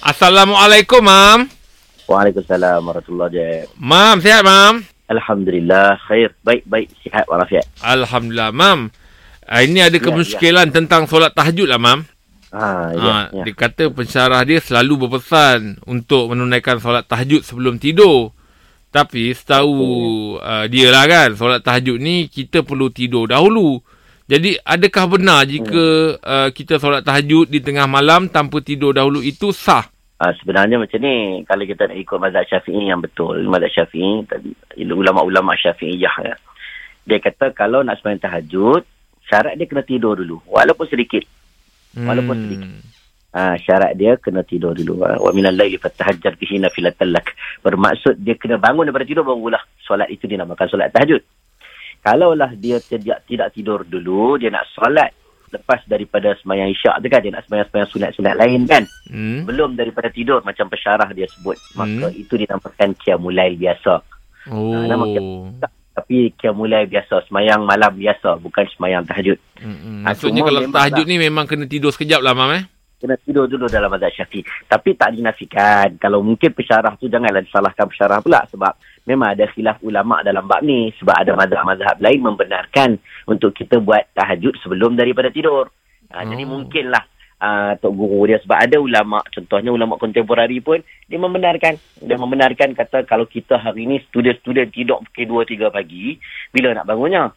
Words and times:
Assalamualaikum, 0.00 1.04
Mam. 1.04 1.44
Waalaikumsalam 2.08 2.80
warahmatullahi 2.80 3.68
wabarakatuh. 3.68 3.76
Mam, 3.76 4.16
sihat, 4.24 4.42
Mam? 4.42 4.74
Alhamdulillah, 5.12 6.00
khair. 6.08 6.32
Baik, 6.40 6.64
baik. 6.64 6.88
Sihat 7.04 7.28
walafiat. 7.28 7.68
Alhamdulillah, 7.84 8.48
Mam. 8.48 8.88
Uh, 9.44 9.60
ini 9.60 9.84
ada 9.84 10.00
Ya, 10.00 10.00
kemusykilan 10.00 10.72
tentang 10.72 11.04
solat 11.04 11.36
tahajud 11.36 11.68
lah, 11.68 11.76
Mam. 11.76 12.08
Ha, 12.50 12.96
ya, 12.96 13.12
Ah, 13.12 13.24
ya. 13.28 13.44
Dia 13.44 13.54
kata 13.54 13.92
pensyarah 13.92 14.40
dia 14.42 14.58
selalu 14.58 15.06
berpesan 15.06 15.84
untuk 15.84 16.32
menunaikan 16.32 16.80
solat 16.80 17.04
tahajud 17.04 17.44
sebelum 17.44 17.76
tidur. 17.76 18.32
Tapi 18.90 19.30
setahu 19.36 19.78
uh, 20.40 20.66
dia 20.66 20.90
lah 20.90 21.06
kan, 21.06 21.36
solat 21.36 21.60
tahajud 21.62 22.00
ni 22.00 22.26
kita 22.26 22.64
perlu 22.64 22.88
tidur 22.90 23.28
dahulu. 23.28 23.78
Jadi 24.30 24.54
adakah 24.62 25.18
benar 25.18 25.42
jika 25.42 26.14
uh, 26.22 26.48
kita 26.54 26.78
solat 26.78 27.02
tahajud 27.02 27.50
di 27.50 27.58
tengah 27.58 27.90
malam 27.90 28.30
tanpa 28.30 28.62
tidur 28.62 28.94
dahulu 28.94 29.18
itu 29.18 29.50
sah? 29.50 29.90
Ha, 30.22 30.36
sebenarnya 30.38 30.78
macam 30.78 31.00
ni, 31.02 31.42
kalau 31.48 31.64
kita 31.66 31.90
nak 31.90 31.98
ikut 31.98 32.18
mazhab 32.20 32.44
syafi'i 32.46 32.92
yang 32.92 33.02
betul, 33.02 33.42
mazhab 33.50 33.72
syafi'i, 33.74 34.22
ulama-ulama 34.86 35.56
syafi'iyah 35.58 36.14
ya. 36.22 36.34
Dia 37.08 37.18
kata 37.18 37.50
kalau 37.56 37.82
nak 37.82 37.98
sembahyang 37.98 38.22
tahajud, 38.22 38.82
syarat 39.26 39.58
dia 39.58 39.66
kena 39.66 39.82
tidur 39.82 40.14
dulu. 40.20 40.38
Walaupun 40.46 40.86
sedikit. 40.86 41.24
Walaupun 41.96 42.36
sedikit. 42.36 42.70
Ha, 43.34 43.56
syarat 43.58 43.96
dia 43.96 44.14
kena 44.20 44.46
tidur 44.46 44.76
dulu. 44.76 45.02
Ha. 45.08 45.18
Wa 45.18 45.32
minal 45.34 45.56
laili 45.56 45.80
fatahajjar 45.80 46.38
bihi 46.38 46.60
nafilatan 46.62 47.10
lak. 47.10 47.34
Bermaksud 47.66 48.20
dia 48.20 48.38
kena 48.38 48.62
bangun 48.62 48.86
daripada 48.86 49.08
tidur 49.08 49.26
barulah 49.26 49.64
solat 49.82 50.06
itu 50.12 50.28
dinamakan 50.28 50.68
solat 50.68 50.92
tahajud. 50.94 51.18
Kalaulah 52.00 52.56
dia 52.56 52.80
tidak 52.80 53.28
tidak 53.28 53.52
tidur 53.52 53.84
dulu, 53.84 54.40
dia 54.40 54.48
nak 54.48 54.64
solat 54.72 55.12
lepas 55.50 55.82
daripada 55.90 56.30
sembahyang 56.38 56.70
isyak 56.70 57.02
tu 57.02 57.10
kan, 57.10 57.20
dia 57.20 57.32
nak 57.34 57.42
sembahyang-sembahyang 57.44 57.90
sunat-sunat 57.90 58.34
lain 58.38 58.60
kan. 58.70 58.82
Hmm. 59.10 59.42
Belum 59.44 59.74
daripada 59.74 60.06
tidur 60.08 60.40
macam 60.46 60.70
pesyarah 60.70 61.10
dia 61.10 61.26
sebut. 61.26 61.58
Maka 61.74 62.06
Hmm. 62.08 62.14
itu 62.22 62.38
dinamakan 62.38 62.94
qiyamulail 62.94 63.58
biasa. 63.58 63.92
Oh. 64.48 64.72
Ha, 64.72 64.86
nama 64.86 65.04
Tapi 65.90 66.32
qiyamulail 66.38 66.86
biasa, 66.86 67.26
sembahyang 67.28 67.66
malam 67.66 67.92
biasa, 67.92 68.38
bukan 68.40 68.64
sembahyang 68.72 69.04
tahajud. 69.04 69.38
Mm-mm. 69.60 70.06
Ah, 70.06 70.14
Maksudnya 70.14 70.40
cuma 70.40 70.48
kalau 70.48 70.60
tahajud 70.70 71.04
ni 71.04 71.16
memang 71.18 71.44
kena 71.44 71.66
tidur 71.66 71.90
sekejap 71.92 72.22
lah, 72.24 72.32
Mam 72.32 72.54
eh? 72.56 72.64
Kena 73.00 73.16
tidur 73.16 73.48
dulu 73.48 73.66
dalam 73.66 73.88
mazhab 73.88 74.12
syafi'i. 74.12 74.44
Tapi 74.68 74.92
tak 74.94 75.16
dinafikan. 75.16 75.96
Kalau 75.96 76.20
mungkin 76.20 76.52
pesyarah 76.52 76.94
tu 77.00 77.08
janganlah 77.08 77.40
disalahkan 77.40 77.88
pesyarah 77.88 78.20
pula. 78.20 78.44
Sebab 78.52 78.76
memang 79.08 79.32
ada 79.32 79.48
khilaf 79.48 79.80
ulama' 79.80 80.20
dalam 80.20 80.44
bab 80.44 80.60
ni. 80.60 80.92
Sebab 81.00 81.16
ada 81.16 81.32
mazhab-mazhab 81.32 81.96
lain 81.98 82.20
membenarkan 82.20 83.00
untuk 83.24 83.56
kita 83.56 83.80
buat 83.80 84.12
tahajud 84.12 84.60
sebelum 84.60 85.00
daripada 85.00 85.32
tidur. 85.32 85.72
Ha, 86.12 86.28
Jadi 86.28 86.44
Oh. 86.44 86.60
mungkinlah 86.60 87.04
uh, 87.40 87.72
Tok 87.80 87.92
Guru 87.96 88.28
dia. 88.28 88.38
Sebab 88.44 88.58
ada 88.60 88.76
ulama' 88.76 89.24
contohnya 89.32 89.72
ulama' 89.72 89.96
kontemporari 89.96 90.60
pun 90.60 90.84
dia 91.08 91.16
membenarkan. 91.16 91.80
Dia 92.04 92.16
membenarkan 92.20 92.76
kata 92.76 93.08
kalau 93.08 93.24
kita 93.24 93.56
hari 93.56 93.88
ni 93.88 93.98
student-student 94.12 94.68
tidur 94.70 95.00
pukul 95.08 95.48
2-3 95.48 95.72
pagi, 95.72 96.20
bila 96.52 96.76
nak 96.76 96.86
bangunnya? 96.86 97.32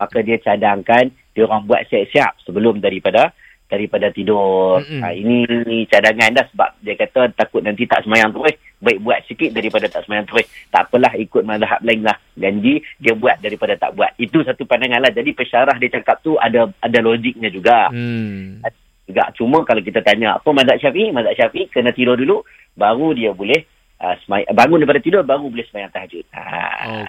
Maka 0.00 0.18
dia 0.24 0.40
cadangkan 0.40 1.14
dia 1.32 1.46
orang 1.46 1.64
buat 1.64 1.86
siap-siap 1.86 2.42
sebelum 2.42 2.82
daripada 2.82 3.30
daripada 3.72 4.12
tidur. 4.12 4.84
Mm-mm. 4.84 5.00
Ha, 5.00 5.16
ini 5.16 5.88
cadangan 5.88 6.36
dah 6.36 6.44
sebab 6.52 6.70
dia 6.84 6.94
kata 7.00 7.32
takut 7.32 7.64
nanti 7.64 7.88
tak 7.88 8.04
semayang 8.04 8.28
terus. 8.36 8.52
Baik 8.84 8.98
buat 9.00 9.18
sikit 9.24 9.56
daripada 9.56 9.88
tak 9.88 10.04
semayang 10.04 10.28
terus. 10.28 10.44
Tak 10.68 10.92
apalah 10.92 11.16
ikut 11.16 11.40
mazhab 11.48 11.80
lain 11.80 12.04
lah. 12.04 12.20
Janji 12.36 12.84
dia 13.00 13.16
buat 13.16 13.40
daripada 13.40 13.72
tak 13.80 13.96
buat. 13.96 14.12
Itu 14.20 14.44
satu 14.44 14.68
pandangan 14.68 15.08
lah. 15.08 15.12
Jadi 15.16 15.32
pesyarah 15.32 15.80
dia 15.80 15.88
cakap 15.88 16.20
tu 16.20 16.36
ada 16.36 16.68
ada 16.84 16.98
logiknya 17.00 17.48
juga. 17.48 17.88
Hmm. 17.88 18.60
juga. 19.08 19.32
Cuma 19.34 19.64
kalau 19.64 19.80
kita 19.80 20.04
tanya 20.04 20.36
apa 20.36 20.48
mazhab 20.52 20.76
syafi'i, 20.76 21.10
mazhab 21.10 21.34
syafi'i 21.34 21.72
kena 21.72 21.96
tidur 21.96 22.14
dulu 22.14 22.44
baru 22.76 23.12
dia 23.12 23.30
boleh 23.32 23.60
uh, 24.00 24.14
semay- 24.24 24.48
bangun 24.48 24.80
daripada 24.82 25.00
tidur 25.02 25.22
baru 25.24 25.46
boleh 25.48 25.66
semayang 25.68 25.92
tahajud. 25.92 26.24
Ha, 26.32 26.42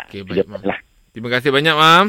Okey, 0.07 0.21
itu 0.25 0.43
baik, 0.43 0.63
lah. 0.65 0.79
Terima 1.13 1.29
kasih 1.29 1.53
banyak, 1.53 1.75
Mam. 1.77 2.05